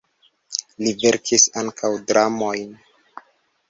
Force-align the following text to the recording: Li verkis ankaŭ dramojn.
Li 0.85 0.93
verkis 1.03 1.47
ankaŭ 1.65 1.95
dramojn. 2.09 2.77